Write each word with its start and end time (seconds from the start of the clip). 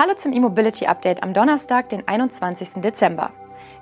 Hallo 0.00 0.14
zum 0.14 0.32
E-Mobility 0.32 0.86
Update 0.86 1.24
am 1.24 1.34
Donnerstag, 1.34 1.88
den 1.88 2.06
21. 2.06 2.74
Dezember. 2.82 3.32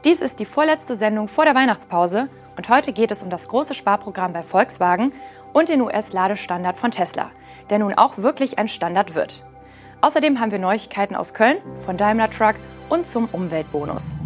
Dies 0.07 0.23
ist 0.23 0.41
die 0.41 0.47
vorletzte 0.47 0.97
Sendung 0.97 1.29
vor 1.29 1.45
der 1.45 1.55
Weihnachtspause 1.55 2.31
und 2.57 2.71
heute 2.71 2.95
geht 2.95 3.11
es 3.11 3.23
um 3.23 3.29
das 3.29 3.49
große 3.49 3.75
Sparprogramm 3.75 4.33
bei 4.33 4.43
Volkswagen 4.43 5.13
und 5.53 5.69
den 5.69 5.83
US-Ladestandard 5.83 6.79
von 6.79 6.91
Tesla, 6.91 7.31
der 7.69 7.81
nun 7.81 7.93
auch 7.93 8.17
wirklich 8.17 8.59
ein 8.59 8.67
Standard 8.67 9.15
wird. 9.15 9.45
Außerdem 10.01 10.41
haben 10.41 10.53
wir 10.53 10.59
Neuigkeiten 10.59 11.17
aus 11.17 11.35
Köln, 11.35 11.59
von 11.85 11.99
Daimler 11.99 12.31
Truck 12.31 12.55
und 12.89 13.07
zum 13.07 13.29
Umweltbonus. 13.31 14.17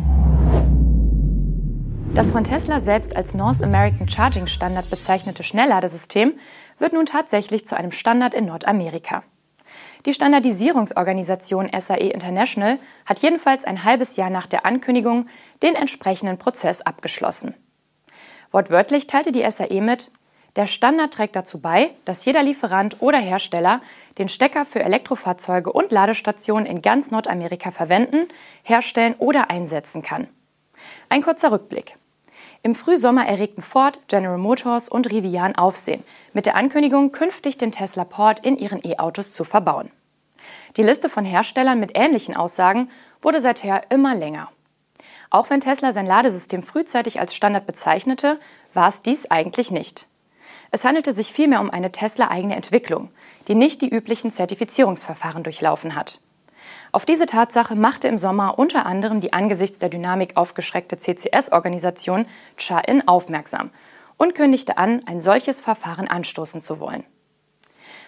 Das 2.14 2.30
von 2.30 2.44
Tesla 2.44 2.78
selbst 2.78 3.16
als 3.16 3.34
North 3.34 3.64
American 3.64 4.08
Charging 4.08 4.46
Standard 4.46 4.88
bezeichnete 4.90 5.42
Schnellladesystem 5.42 6.34
wird 6.78 6.92
nun 6.92 7.06
tatsächlich 7.06 7.66
zu 7.66 7.76
einem 7.76 7.90
Standard 7.90 8.34
in 8.34 8.44
Nordamerika. 8.44 9.24
Die 10.06 10.14
Standardisierungsorganisation 10.14 11.70
SAE 11.78 12.10
International 12.10 12.78
hat 13.04 13.18
jedenfalls 13.20 13.64
ein 13.64 13.84
halbes 13.84 14.16
Jahr 14.16 14.30
nach 14.30 14.46
der 14.46 14.64
Ankündigung 14.64 15.26
den 15.62 15.74
entsprechenden 15.74 16.38
Prozess 16.38 16.80
abgeschlossen. 16.80 17.54
Wortwörtlich 18.50 19.06
teilte 19.06 19.30
die 19.30 19.48
SAE 19.48 19.80
mit, 19.80 20.10
der 20.56 20.66
Standard 20.66 21.14
trägt 21.14 21.36
dazu 21.36 21.60
bei, 21.60 21.90
dass 22.04 22.24
jeder 22.24 22.42
Lieferant 22.42 22.96
oder 23.00 23.18
Hersteller 23.18 23.80
den 24.18 24.28
Stecker 24.28 24.64
für 24.64 24.80
Elektrofahrzeuge 24.80 25.72
und 25.72 25.92
Ladestationen 25.92 26.66
in 26.66 26.82
ganz 26.82 27.12
Nordamerika 27.12 27.70
verwenden, 27.70 28.26
herstellen 28.64 29.14
oder 29.18 29.48
einsetzen 29.50 30.02
kann. 30.02 30.26
Ein 31.08 31.22
kurzer 31.22 31.52
Rückblick. 31.52 31.99
Im 32.62 32.74
Frühsommer 32.74 33.26
erregten 33.26 33.62
Ford, 33.62 33.98
General 34.08 34.36
Motors 34.36 34.90
und 34.90 35.10
Rivian 35.10 35.56
Aufsehen 35.56 36.04
mit 36.34 36.44
der 36.44 36.56
Ankündigung, 36.56 37.10
künftig 37.10 37.56
den 37.56 37.72
Tesla 37.72 38.04
Port 38.04 38.40
in 38.40 38.58
ihren 38.58 38.84
E-Autos 38.84 39.32
zu 39.32 39.44
verbauen. 39.44 39.90
Die 40.76 40.82
Liste 40.82 41.08
von 41.08 41.24
Herstellern 41.24 41.80
mit 41.80 41.92
ähnlichen 41.94 42.36
Aussagen 42.36 42.90
wurde 43.22 43.40
seither 43.40 43.90
immer 43.90 44.14
länger. 44.14 44.50
Auch 45.30 45.48
wenn 45.48 45.60
Tesla 45.60 45.92
sein 45.92 46.04
Ladesystem 46.04 46.62
frühzeitig 46.62 47.18
als 47.18 47.34
Standard 47.34 47.64
bezeichnete, 47.64 48.38
war 48.74 48.88
es 48.88 49.00
dies 49.00 49.30
eigentlich 49.30 49.70
nicht. 49.70 50.06
Es 50.70 50.84
handelte 50.84 51.12
sich 51.14 51.32
vielmehr 51.32 51.60
um 51.60 51.70
eine 51.70 51.92
Tesla-eigene 51.92 52.56
Entwicklung, 52.56 53.08
die 53.48 53.54
nicht 53.54 53.80
die 53.80 53.88
üblichen 53.88 54.32
Zertifizierungsverfahren 54.32 55.44
durchlaufen 55.44 55.94
hat. 55.94 56.20
Auf 56.92 57.04
diese 57.04 57.26
Tatsache 57.26 57.74
machte 57.76 58.08
im 58.08 58.18
Sommer 58.18 58.58
unter 58.58 58.86
anderem 58.86 59.20
die 59.20 59.32
angesichts 59.32 59.78
der 59.78 59.88
Dynamik 59.88 60.36
aufgeschreckte 60.36 60.98
CCS-Organisation 60.98 62.26
CHA-IN 62.56 63.06
aufmerksam 63.06 63.70
und 64.16 64.34
kündigte 64.34 64.76
an, 64.76 65.02
ein 65.06 65.20
solches 65.20 65.60
Verfahren 65.60 66.08
anstoßen 66.08 66.60
zu 66.60 66.80
wollen. 66.80 67.04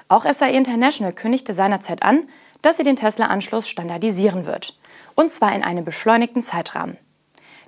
Auch 0.08 0.30
SAE 0.30 0.52
International 0.52 1.12
kündigte 1.12 1.52
seinerzeit 1.52 2.02
an, 2.02 2.28
dass 2.60 2.76
sie 2.76 2.84
den 2.84 2.96
Tesla-Anschluss 2.96 3.68
standardisieren 3.68 4.46
wird, 4.46 4.78
und 5.14 5.30
zwar 5.30 5.54
in 5.54 5.64
einem 5.64 5.84
beschleunigten 5.84 6.42
Zeitrahmen. 6.42 6.98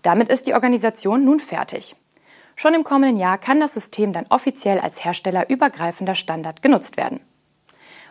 Damit 0.02 0.28
ist 0.28 0.46
die 0.46 0.54
Organisation 0.54 1.24
nun 1.24 1.40
fertig. 1.40 1.96
Schon 2.56 2.74
im 2.74 2.84
kommenden 2.84 3.16
Jahr 3.16 3.38
kann 3.38 3.60
das 3.60 3.74
System 3.74 4.12
dann 4.12 4.26
offiziell 4.28 4.78
als 4.78 5.04
herstellerübergreifender 5.04 6.14
Standard 6.14 6.60
genutzt 6.60 6.96
werden. 6.96 7.20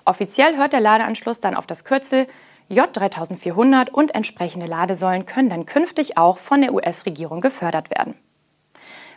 Offiziell 0.06 0.58
hört 0.58 0.74
der 0.74 0.82
Ladeanschluss 0.82 1.40
dann 1.40 1.56
auf 1.56 1.68
das 1.68 1.86
Kürzel 1.86 2.28
J3400 2.70 3.90
und 3.90 4.16
entsprechende 4.16 4.66
Ladesäulen 4.66 5.26
können 5.26 5.50
dann 5.50 5.66
künftig 5.66 6.18
auch 6.18 6.38
von 6.38 6.62
der 6.62 6.74
US-Regierung 6.74 7.42
gefördert 7.42 7.90
werden. 7.90 8.16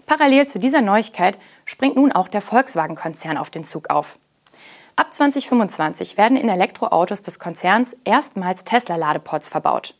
Parallel 0.06 0.47
zu 0.47 0.58
dieser 0.58 0.83
Neuigkeit 0.83 1.36
springt 1.64 1.97
nun 1.97 2.12
auch 2.12 2.28
der 2.28 2.41
Volkswagen-Konzern 2.41 3.36
auf 3.36 3.50
den 3.50 3.64
Zug 3.64 3.91
auf. 3.91 4.19
Ab 4.94 5.12
2025 5.12 6.17
werden 6.17 6.36
in 6.36 6.48
Elektroautos 6.48 7.22
des 7.22 7.39
Konzerns 7.39 7.97
erstmals 8.05 8.64
Tesla-Ladeports 8.64 9.48
verbaut. 9.48 9.94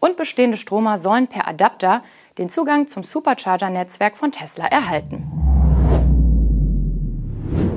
Und 0.00 0.16
bestehende 0.16 0.56
Stromer 0.56 0.98
sollen 0.98 1.28
per 1.28 1.46
Adapter 1.46 2.02
den 2.38 2.48
Zugang 2.48 2.86
zum 2.86 3.04
Supercharger-Netzwerk 3.04 4.16
von 4.16 4.32
Tesla 4.32 4.66
erhalten. 4.66 5.33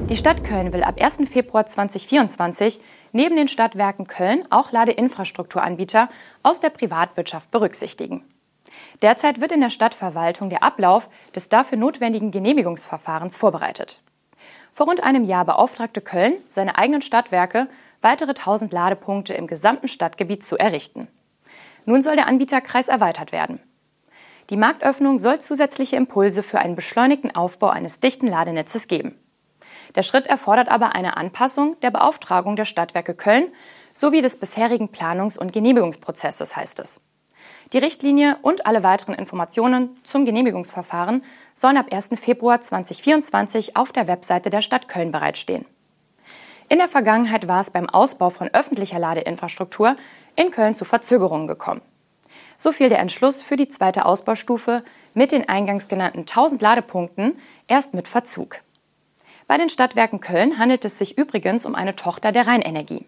Die 0.10 0.16
Stadt 0.16 0.46
Köln 0.46 0.72
will 0.72 0.86
ab 0.86 1.02
1. 1.02 1.30
Februar 1.30 1.66
2024 1.66 2.80
neben 3.12 3.36
den 3.36 3.50
Stadtwerken 3.50 4.08
Köln 4.08 4.46
auch 4.50 4.72
Ladeinfrastrukturanbieter 4.72 6.08
aus 6.44 6.62
der 6.62 6.70
Privatwirtschaft 6.70 7.52
berücksichtigen. 7.52 8.24
Derzeit 9.02 9.42
wird 9.42 9.52
in 9.52 9.60
der 9.60 9.70
Stadtverwaltung 9.70 10.50
der 10.50 10.64
Ablauf 10.64 11.10
des 11.36 11.50
dafür 11.50 11.78
notwendigen 11.78 12.32
Genehmigungsverfahrens 12.32 13.36
vorbereitet. 13.36 14.02
Vor 14.72 14.86
rund 14.86 15.04
einem 15.04 15.26
Jahr 15.26 15.44
beauftragte 15.44 16.00
Köln 16.00 16.36
seine 16.48 16.78
eigenen 16.78 17.02
Stadtwerke, 17.02 17.68
weitere 18.02 18.30
1000 18.30 18.72
Ladepunkte 18.72 19.34
im 19.34 19.46
gesamten 19.46 19.90
Stadtgebiet 19.90 20.42
zu 20.42 20.58
errichten. 20.58 21.10
Nun 21.84 22.02
soll 22.02 22.16
der 22.16 22.28
Anbieterkreis 22.28 22.88
erweitert 22.88 23.34
werden. 23.34 23.60
Die 24.52 24.58
Marktöffnung 24.58 25.20
soll 25.20 25.42
zusätzliche 25.42 25.98
Impulse 25.98 26.44
für 26.44 26.60
einen 26.60 26.76
beschleunigten 26.76 27.36
Aufbau 27.36 27.68
eines 27.68 28.00
dichten 28.00 28.28
Ladenetzes 28.28 28.88
geben. 28.88 29.20
Der 29.96 30.04
Schritt 30.04 30.28
erfordert 30.28 30.70
aber 30.70 30.96
eine 30.96 31.18
Anpassung 31.18 31.80
der 31.82 31.92
Beauftragung 31.92 32.56
der 32.56 32.66
Stadtwerke 32.66 33.14
Köln 33.14 33.48
sowie 33.94 34.22
des 34.22 34.38
bisherigen 34.38 34.90
Planungs- 34.90 35.38
und 35.38 35.54
Genehmigungsprozesses, 35.54 36.56
heißt 36.56 36.80
es. 36.80 37.02
Die 37.74 37.80
Richtlinie 37.80 38.38
und 38.42 38.66
alle 38.66 38.84
weiteren 38.84 39.16
Informationen 39.16 39.90
zum 40.04 40.26
Genehmigungsverfahren 40.26 41.24
sollen 41.54 41.78
ab 41.78 41.88
1. 41.92 42.10
Februar 42.16 42.62
2024 42.62 43.76
auf 43.76 43.92
der 43.92 44.08
Webseite 44.08 44.50
der 44.50 44.62
Stadt 44.62 44.88
Köln 44.88 45.12
bereitstehen. 45.12 45.66
In 46.70 46.80
der 46.80 46.88
Vergangenheit 46.88 47.48
war 47.48 47.62
es 47.62 47.72
beim 47.72 47.90
Ausbau 47.90 48.30
von 48.30 48.50
öffentlicher 48.54 49.00
Ladeinfrastruktur 49.00 49.96
in 50.36 50.52
Köln 50.52 50.76
zu 50.76 50.86
Verzögerungen 50.86 51.48
gekommen. 51.48 51.82
So 52.58 52.72
fiel 52.72 52.90
der 52.90 53.00
Entschluss 53.00 53.42
für 53.42 53.56
die 53.56 53.68
zweite 53.68 54.06
Ausbaustufe 54.06 54.84
mit 55.14 55.32
den 55.32 55.48
eingangs 55.48 55.88
genannten 55.88 56.20
1000 56.20 56.62
Ladepunkten 56.62 57.38
erst 57.68 57.94
mit 57.94 58.08
Verzug. 58.08 58.62
Bei 59.48 59.58
den 59.58 59.70
Stadtwerken 59.70 60.20
Köln 60.20 60.60
handelt 60.60 60.84
es 60.84 60.98
sich 60.98 61.18
übrigens 61.18 61.66
um 61.66 61.74
eine 61.74 61.96
Tochter 61.96 62.34
der 62.34 62.48
Rheinenergie. 62.48 63.06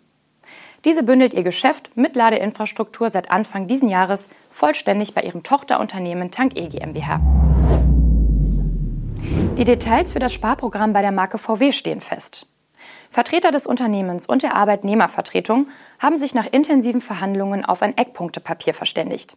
Diese 0.85 1.03
bündelt 1.03 1.33
ihr 1.33 1.43
Geschäft 1.43 1.97
mit 1.97 2.15
Ladeinfrastruktur 2.15 3.09
seit 3.09 3.29
Anfang 3.29 3.67
diesen 3.67 3.89
Jahres 3.89 4.29
vollständig 4.49 5.13
bei 5.13 5.21
ihrem 5.23 5.43
Tochterunternehmen 5.43 6.31
Tank 6.31 6.53
E 6.55 6.69
GmbH. 6.69 7.19
Die 9.57 9.65
Details 9.65 10.13
für 10.13 10.19
das 10.19 10.33
Sparprogramm 10.33 10.93
bei 10.93 11.01
der 11.01 11.11
Marke 11.11 11.37
VW 11.37 11.73
stehen 11.73 11.99
fest. 11.99 12.47
Vertreter 13.09 13.51
des 13.51 13.67
Unternehmens 13.67 14.25
und 14.25 14.41
der 14.41 14.55
Arbeitnehmervertretung 14.55 15.67
haben 15.99 16.15
sich 16.15 16.33
nach 16.33 16.47
intensiven 16.49 17.01
Verhandlungen 17.01 17.65
auf 17.65 17.81
ein 17.81 17.97
Eckpunktepapier 17.97 18.73
verständigt. 18.73 19.35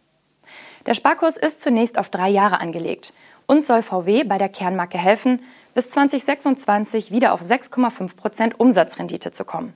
Der 0.85 0.93
Sparkurs 0.93 1.35
ist 1.35 1.61
zunächst 1.61 1.97
auf 1.97 2.09
drei 2.09 2.29
Jahre 2.29 2.61
angelegt 2.61 3.13
und 3.45 3.65
soll 3.65 3.81
VW 3.81 4.23
bei 4.23 4.37
der 4.37 4.49
Kernmarke 4.49 4.97
helfen, 4.97 5.41
bis 5.73 5.89
2026 5.89 7.11
wieder 7.11 7.33
auf 7.33 7.41
6,5 7.41 8.15
Prozent 8.15 8.59
Umsatzrendite 8.59 9.31
zu 9.31 9.45
kommen. 9.45 9.73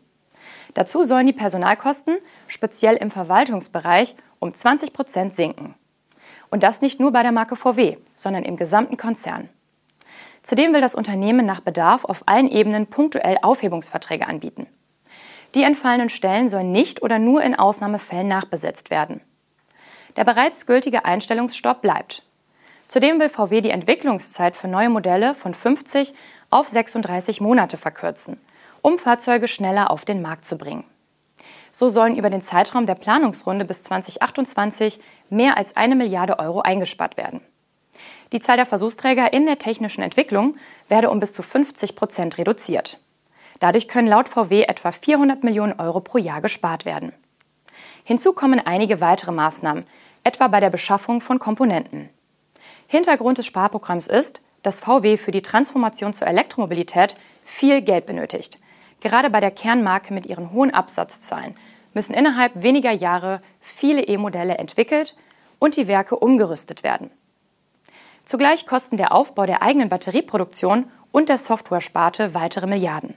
Dazu 0.73 1.03
sollen 1.03 1.27
die 1.27 1.33
Personalkosten, 1.33 2.17
speziell 2.47 2.95
im 2.95 3.09
Verwaltungsbereich, 3.09 4.15
um 4.39 4.53
20 4.53 4.93
Prozent 4.93 5.35
sinken. 5.35 5.75
Und 6.49 6.63
das 6.63 6.81
nicht 6.81 6.99
nur 6.99 7.11
bei 7.11 7.23
der 7.23 7.31
Marke 7.31 7.55
VW, 7.55 7.97
sondern 8.15 8.43
im 8.43 8.57
gesamten 8.57 8.97
Konzern. 8.97 9.49
Zudem 10.43 10.73
will 10.73 10.81
das 10.81 10.95
Unternehmen 10.95 11.45
nach 11.45 11.61
Bedarf 11.61 12.05
auf 12.05 12.23
allen 12.25 12.47
Ebenen 12.47 12.87
punktuell 12.87 13.37
Aufhebungsverträge 13.41 14.27
anbieten. 14.27 14.67
Die 15.55 15.63
entfallenen 15.63 16.09
Stellen 16.09 16.47
sollen 16.47 16.71
nicht 16.71 17.01
oder 17.01 17.19
nur 17.19 17.41
in 17.41 17.55
Ausnahmefällen 17.55 18.27
nachbesetzt 18.27 18.89
werden. 18.89 19.21
Der 20.15 20.23
bereits 20.23 20.65
gültige 20.65 21.05
Einstellungsstopp 21.05 21.81
bleibt. 21.81 22.23
Zudem 22.87 23.19
will 23.19 23.29
VW 23.29 23.61
die 23.61 23.69
Entwicklungszeit 23.69 24.55
für 24.55 24.67
neue 24.67 24.89
Modelle 24.89 25.35
von 25.35 25.53
50 25.53 26.13
auf 26.49 26.69
36 26.69 27.41
Monate 27.41 27.77
verkürzen, 27.77 28.39
um 28.81 28.97
Fahrzeuge 28.97 29.47
schneller 29.47 29.91
auf 29.91 30.05
den 30.05 30.21
Markt 30.21 30.45
zu 30.45 30.57
bringen. 30.57 30.85
So 31.71 31.89
sollen 31.89 32.15
über 32.15 32.29
den 32.29 32.41
Zeitraum 32.41 32.85
der 32.85 32.95
Planungsrunde 32.95 33.65
bis 33.65 33.83
2028 33.83 34.99
mehr 35.29 35.57
als 35.57 35.75
eine 35.75 35.95
Milliarde 35.95 36.39
Euro 36.39 36.61
eingespart 36.61 37.17
werden. 37.17 37.41
Die 38.31 38.39
Zahl 38.39 38.57
der 38.57 38.65
Versuchsträger 38.65 39.33
in 39.33 39.45
der 39.45 39.57
technischen 39.57 40.01
Entwicklung 40.01 40.55
werde 40.87 41.09
um 41.09 41.19
bis 41.19 41.33
zu 41.33 41.43
50 41.43 41.95
Prozent 41.95 42.37
reduziert. 42.37 42.99
Dadurch 43.59 43.87
können 43.87 44.07
laut 44.07 44.29
VW 44.29 44.63
etwa 44.63 44.91
400 44.91 45.43
Millionen 45.43 45.79
Euro 45.79 45.99
pro 45.99 46.17
Jahr 46.17 46.41
gespart 46.41 46.85
werden. 46.85 47.13
Hinzu 48.03 48.33
kommen 48.33 48.65
einige 48.65 49.01
weitere 49.01 49.31
Maßnahmen, 49.31 49.85
etwa 50.23 50.47
bei 50.47 50.59
der 50.59 50.69
Beschaffung 50.69 51.21
von 51.21 51.39
Komponenten. 51.39 52.09
Hintergrund 52.87 53.37
des 53.37 53.45
Sparprogramms 53.45 54.07
ist, 54.07 54.41
dass 54.63 54.79
VW 54.79 55.17
für 55.17 55.31
die 55.31 55.41
Transformation 55.41 56.13
zur 56.13 56.27
Elektromobilität 56.27 57.15
viel 57.45 57.81
Geld 57.81 58.05
benötigt. 58.05 58.59
Gerade 58.99 59.29
bei 59.29 59.39
der 59.39 59.51
Kernmarke 59.51 60.13
mit 60.13 60.25
ihren 60.25 60.51
hohen 60.51 60.73
Absatzzahlen 60.73 61.55
müssen 61.93 62.13
innerhalb 62.13 62.61
weniger 62.61 62.91
Jahre 62.91 63.41
viele 63.61 64.03
E-Modelle 64.03 64.57
entwickelt 64.57 65.15
und 65.59 65.75
die 65.77 65.87
Werke 65.87 66.15
umgerüstet 66.17 66.83
werden. 66.83 67.11
Zugleich 68.25 68.65
kosten 68.65 68.97
der 68.97 69.13
Aufbau 69.13 69.45
der 69.45 69.61
eigenen 69.61 69.89
Batterieproduktion 69.89 70.91
und 71.11 71.29
der 71.29 71.37
Software-Sparte 71.37 72.33
weitere 72.33 72.67
Milliarden. 72.67 73.15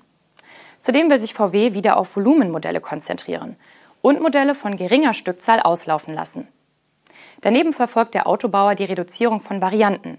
Zudem 0.78 1.10
will 1.10 1.18
sich 1.18 1.34
VW 1.34 1.74
wieder 1.74 1.96
auf 1.96 2.16
Volumenmodelle 2.16 2.80
konzentrieren 2.80 3.56
und 4.02 4.22
Modelle 4.22 4.54
von 4.54 4.76
geringer 4.76 5.12
Stückzahl 5.12 5.60
auslaufen 5.60 6.14
lassen. 6.14 6.48
Daneben 7.40 7.72
verfolgt 7.72 8.14
der 8.14 8.26
Autobauer 8.26 8.74
die 8.74 8.84
Reduzierung 8.84 9.40
von 9.40 9.62
Varianten. 9.62 10.18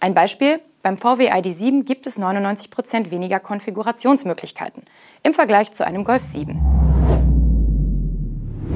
Ein 0.00 0.14
Beispiel, 0.14 0.60
beim 0.82 0.96
VW 0.96 1.30
ID7 1.30 1.84
gibt 1.84 2.06
es 2.06 2.18
99 2.18 2.70
Prozent 2.70 3.10
weniger 3.10 3.40
Konfigurationsmöglichkeiten 3.40 4.82
im 5.22 5.32
Vergleich 5.32 5.70
zu 5.72 5.86
einem 5.86 6.04
Golf 6.04 6.22
7. 6.22 6.60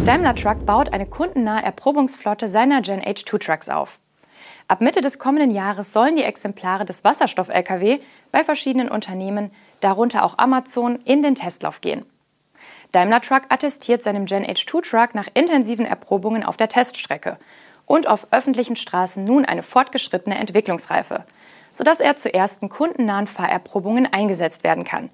Daimler 0.04 0.36
Truck 0.36 0.64
baut 0.64 0.92
eine 0.92 1.06
kundennahe 1.06 1.64
Erprobungsflotte 1.64 2.48
seiner 2.48 2.80
Gen 2.80 3.02
H2 3.02 3.44
Trucks 3.44 3.68
auf. 3.68 3.98
Ab 4.68 4.80
Mitte 4.80 5.00
des 5.00 5.18
kommenden 5.18 5.50
Jahres 5.50 5.92
sollen 5.92 6.16
die 6.16 6.22
Exemplare 6.22 6.84
des 6.84 7.02
Wasserstoff-Lkw 7.02 7.98
bei 8.30 8.44
verschiedenen 8.44 8.88
Unternehmen, 8.88 9.50
darunter 9.80 10.24
auch 10.24 10.38
Amazon, 10.38 11.00
in 11.04 11.22
den 11.22 11.34
Testlauf 11.34 11.80
gehen. 11.80 12.06
Daimler 12.92 13.20
Truck 13.20 13.42
attestiert 13.48 14.02
seinem 14.02 14.26
Gen 14.26 14.46
H2 14.46 14.88
Truck 14.88 15.14
nach 15.14 15.28
intensiven 15.34 15.86
Erprobungen 15.86 16.44
auf 16.44 16.56
der 16.56 16.68
Teststrecke 16.68 17.36
und 17.86 18.08
auf 18.08 18.26
öffentlichen 18.32 18.76
Straßen 18.76 19.24
nun 19.24 19.44
eine 19.44 19.62
fortgeschrittene 19.62 20.36
Entwicklungsreife, 20.36 21.24
sodass 21.72 22.00
er 22.00 22.16
zu 22.16 22.32
ersten 22.32 22.68
kundennahen 22.68 23.26
Fahrerprobungen 23.26 24.12
eingesetzt 24.12 24.64
werden 24.64 24.84
kann, 24.84 25.10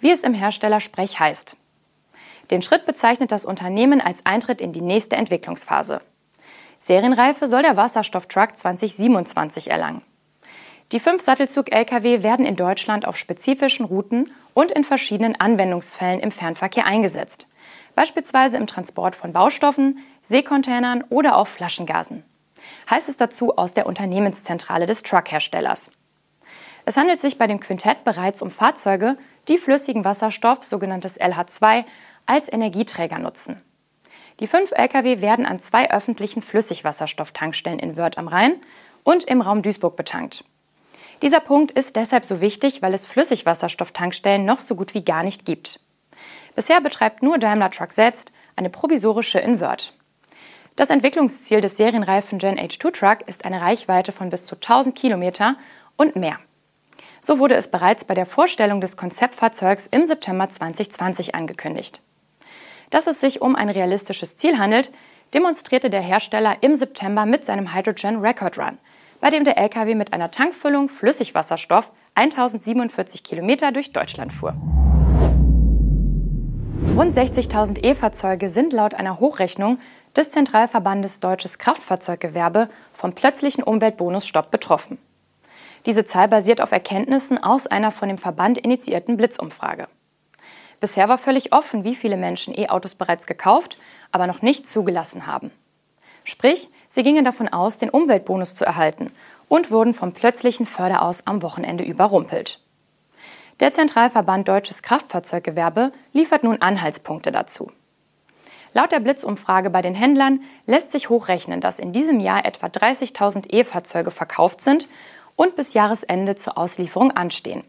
wie 0.00 0.10
es 0.10 0.24
im 0.24 0.34
Herstellersprech 0.34 1.18
heißt. 1.18 1.56
Den 2.50 2.62
Schritt 2.62 2.86
bezeichnet 2.86 3.32
das 3.32 3.44
Unternehmen 3.44 4.00
als 4.00 4.26
Eintritt 4.26 4.60
in 4.60 4.72
die 4.72 4.82
nächste 4.82 5.16
Entwicklungsphase. 5.16 6.00
Serienreife 6.78 7.48
soll 7.48 7.62
der 7.62 7.76
Wasserstofftruck 7.76 8.56
2027 8.56 9.70
erlangen. 9.70 10.02
Die 10.92 11.00
fünf 11.00 11.22
Sattelzug-Lkw 11.22 12.22
werden 12.22 12.46
in 12.46 12.54
Deutschland 12.54 13.08
auf 13.08 13.16
spezifischen 13.16 13.86
Routen 13.86 14.30
und 14.54 14.70
in 14.70 14.84
verschiedenen 14.84 15.34
Anwendungsfällen 15.34 16.20
im 16.20 16.30
Fernverkehr 16.30 16.86
eingesetzt, 16.86 17.48
beispielsweise 17.96 18.56
im 18.56 18.68
Transport 18.68 19.16
von 19.16 19.32
Baustoffen, 19.32 19.98
Seekontainern 20.22 21.02
oder 21.08 21.36
auch 21.36 21.48
Flaschengasen. 21.48 22.22
Heißt 22.88 23.08
es 23.08 23.16
dazu 23.16 23.56
aus 23.56 23.74
der 23.74 23.86
Unternehmenszentrale 23.86 24.86
des 24.86 25.02
Truckherstellers. 25.02 25.90
Es 26.84 26.96
handelt 26.96 27.18
sich 27.18 27.38
bei 27.38 27.48
dem 27.48 27.58
Quintett 27.58 28.04
bereits 28.04 28.42
um 28.42 28.52
Fahrzeuge, 28.52 29.16
die 29.48 29.58
flüssigen 29.58 30.04
Wasserstoff, 30.04 30.64
sogenanntes 30.64 31.20
LH2, 31.20 31.84
als 32.26 32.52
Energieträger 32.52 33.18
nutzen. 33.18 33.60
Die 34.38 34.46
fünf 34.46 34.72
Lkw 34.72 35.20
werden 35.20 35.46
an 35.46 35.58
zwei 35.58 35.90
öffentlichen 35.90 36.42
Flüssigwasserstofftankstellen 36.42 37.78
in 37.78 37.96
Wörth 37.96 38.18
am 38.18 38.28
Rhein 38.28 38.60
und 39.02 39.24
im 39.24 39.40
Raum 39.40 39.62
Duisburg 39.62 39.96
betankt. 39.96 40.44
Dieser 41.22 41.40
Punkt 41.40 41.72
ist 41.72 41.96
deshalb 41.96 42.26
so 42.26 42.42
wichtig, 42.42 42.82
weil 42.82 42.92
es 42.92 43.06
Flüssigwasserstofftankstellen 43.06 44.44
noch 44.44 44.58
so 44.58 44.74
gut 44.74 44.92
wie 44.92 45.04
gar 45.04 45.22
nicht 45.22 45.46
gibt. 45.46 45.80
Bisher 46.54 46.80
betreibt 46.80 47.22
nur 47.22 47.38
Daimler 47.38 47.70
Truck 47.70 47.92
selbst 47.92 48.32
eine 48.56 48.70
provisorische 48.70 49.38
in 49.38 49.60
Wörth. 49.60 49.92
Das 50.76 50.90
Entwicklungsziel 50.90 51.60
des 51.60 51.76
serienreifen 51.76 52.38
Gen 52.38 52.58
H2 52.58 52.92
Truck 52.92 53.26
ist 53.26 53.44
eine 53.44 53.60
Reichweite 53.62 54.12
von 54.12 54.28
bis 54.28 54.44
zu 54.44 54.56
1000 54.56 54.94
Kilometer 54.94 55.56
und 55.96 56.16
mehr. 56.16 56.38
So 57.20 57.38
wurde 57.38 57.54
es 57.54 57.70
bereits 57.70 58.04
bei 58.04 58.14
der 58.14 58.26
Vorstellung 58.26 58.80
des 58.80 58.96
Konzeptfahrzeugs 58.96 59.86
im 59.86 60.04
September 60.04 60.48
2020 60.48 61.34
angekündigt. 61.34 62.02
Dass 62.90 63.06
es 63.06 63.20
sich 63.20 63.42
um 63.42 63.56
ein 63.56 63.70
realistisches 63.70 64.36
Ziel 64.36 64.58
handelt, 64.58 64.92
demonstrierte 65.34 65.90
der 65.90 66.02
Hersteller 66.02 66.58
im 66.60 66.74
September 66.74 67.26
mit 67.26 67.44
seinem 67.44 67.74
Hydrogen 67.74 68.20
Record 68.20 68.58
Run, 68.58 68.78
bei 69.20 69.30
dem 69.30 69.44
der 69.44 69.58
LKW 69.58 69.94
mit 69.94 70.12
einer 70.12 70.30
Tankfüllung 70.30 70.88
Flüssigwasserstoff 70.88 71.90
1047 72.14 73.24
Kilometer 73.24 73.72
durch 73.72 73.92
Deutschland 73.92 74.32
fuhr. 74.32 74.54
Rund 76.96 77.12
60.000 77.12 77.84
E-Fahrzeuge 77.84 78.48
sind 78.48 78.72
laut 78.72 78.94
einer 78.94 79.20
Hochrechnung 79.20 79.78
des 80.16 80.30
Zentralverbandes 80.30 81.20
Deutsches 81.20 81.58
Kraftfahrzeuggewerbe 81.58 82.70
vom 82.94 83.12
plötzlichen 83.12 83.62
Umweltbonusstopp 83.62 84.50
betroffen. 84.50 84.96
Diese 85.84 86.06
Zahl 86.06 86.26
basiert 86.26 86.62
auf 86.62 86.72
Erkenntnissen 86.72 87.36
aus 87.36 87.66
einer 87.66 87.92
von 87.92 88.08
dem 88.08 88.16
Verband 88.16 88.56
initiierten 88.56 89.18
Blitzumfrage. 89.18 89.88
Bisher 90.80 91.10
war 91.10 91.18
völlig 91.18 91.52
offen, 91.52 91.84
wie 91.84 91.94
viele 91.94 92.16
Menschen 92.16 92.58
E-Autos 92.58 92.94
bereits 92.94 93.26
gekauft, 93.26 93.76
aber 94.10 94.26
noch 94.26 94.40
nicht 94.40 94.66
zugelassen 94.66 95.26
haben. 95.26 95.50
Sprich, 96.24 96.70
sie 96.88 97.02
gingen 97.02 97.26
davon 97.26 97.48
aus, 97.48 97.76
den 97.76 97.90
Umweltbonus 97.90 98.54
zu 98.54 98.64
erhalten 98.64 99.12
und 99.48 99.70
wurden 99.70 99.92
vom 99.92 100.12
plötzlichen 100.12 100.64
Förderaus 100.64 101.26
am 101.26 101.42
Wochenende 101.42 101.84
überrumpelt. 101.84 102.65
Der 103.58 103.72
Zentralverband 103.72 104.46
Deutsches 104.46 104.82
Kraftfahrzeuggewerbe 104.82 105.90
liefert 106.12 106.44
nun 106.44 106.60
Anhaltspunkte 106.60 107.32
dazu. 107.32 107.72
Laut 108.74 108.92
der 108.92 109.00
Blitzumfrage 109.00 109.70
bei 109.70 109.80
den 109.80 109.94
Händlern 109.94 110.40
lässt 110.66 110.92
sich 110.92 111.08
hochrechnen, 111.08 111.62
dass 111.62 111.78
in 111.78 111.92
diesem 111.92 112.20
Jahr 112.20 112.44
etwa 112.44 112.66
30.000 112.66 113.46
E-Fahrzeuge 113.48 114.10
verkauft 114.10 114.60
sind 114.60 114.90
und 115.36 115.56
bis 115.56 115.72
Jahresende 115.72 116.36
zur 116.36 116.58
Auslieferung 116.58 117.12
anstehen. 117.12 117.64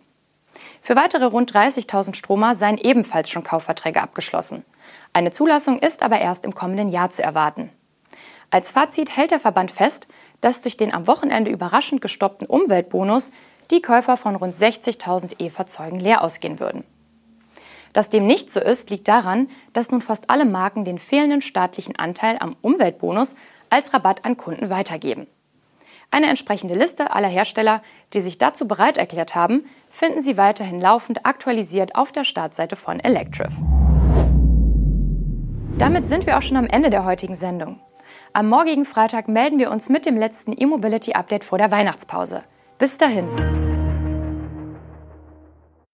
Für 0.81 0.97
weitere 0.97 1.25
rund 1.25 1.53
30.000 1.53 2.15
Stromer 2.15 2.55
seien 2.55 2.77
ebenfalls 2.77 3.29
schon 3.29 3.45
Kaufverträge 3.45 4.01
abgeschlossen. 4.01 4.65
Eine 5.13 5.31
Zulassung 5.31 5.79
ist 5.79 6.03
aber 6.03 6.19
erst 6.19 6.43
im 6.43 6.53
kommenden 6.53 6.89
Jahr 6.89 7.09
zu 7.09 7.23
erwarten. 7.23 7.69
Als 8.49 8.71
Fazit 8.71 9.15
hält 9.15 9.31
der 9.31 9.39
Verband 9.39 9.71
fest, 9.71 10.07
dass 10.41 10.61
durch 10.61 10.75
den 10.75 10.93
am 10.93 11.07
Wochenende 11.07 11.51
überraschend 11.51 12.01
gestoppten 12.01 12.47
Umweltbonus 12.47 13.31
die 13.71 13.81
Käufer 13.81 14.17
von 14.17 14.35
rund 14.35 14.55
60.000 14.55 15.39
E-Fahrzeugen 15.39 15.99
leer 15.99 16.23
ausgehen 16.23 16.59
würden. 16.59 16.83
Dass 17.93 18.09
dem 18.09 18.27
nicht 18.27 18.51
so 18.51 18.59
ist, 18.59 18.89
liegt 18.89 19.07
daran, 19.07 19.49
dass 19.73 19.91
nun 19.91 20.01
fast 20.01 20.29
alle 20.29 20.45
Marken 20.45 20.85
den 20.85 20.99
fehlenden 20.99 21.41
staatlichen 21.41 21.95
Anteil 21.95 22.37
am 22.39 22.55
Umweltbonus 22.61 23.35
als 23.69 23.93
Rabatt 23.93 24.23
an 24.25 24.37
Kunden 24.37 24.69
weitergeben. 24.69 25.27
Eine 26.09 26.27
entsprechende 26.27 26.75
Liste 26.75 27.11
aller 27.11 27.27
Hersteller, 27.27 27.81
die 28.13 28.21
sich 28.21 28.37
dazu 28.37 28.67
bereit 28.67 28.97
erklärt 28.97 29.35
haben, 29.35 29.65
finden 29.89 30.21
Sie 30.21 30.37
weiterhin 30.37 30.79
laufend 30.79 31.25
aktualisiert 31.25 31.95
auf 31.95 32.11
der 32.11 32.23
Startseite 32.23 32.75
von 32.75 32.99
Electrif. 32.99 33.53
Damit 35.77 36.07
sind 36.07 36.25
wir 36.25 36.37
auch 36.37 36.41
schon 36.41 36.57
am 36.57 36.67
Ende 36.67 36.89
der 36.89 37.03
heutigen 37.03 37.35
Sendung. 37.35 37.79
Am 38.33 38.47
morgigen 38.47 38.85
Freitag 38.85 39.27
melden 39.27 39.59
wir 39.59 39.69
uns 39.69 39.89
mit 39.89 40.05
dem 40.05 40.17
letzten 40.17 40.53
E-Mobility-Update 40.55 41.43
vor 41.43 41.57
der 41.57 41.71
Weihnachtspause. 41.71 42.43
Bis 42.79 42.97
dahin. 42.97 43.27